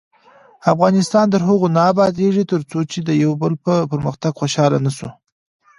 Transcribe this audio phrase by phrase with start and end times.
[0.73, 5.09] افغانستان تر هغو نه ابادیږي، ترڅو د یو بل په پرمختګ خوشحاله نشو.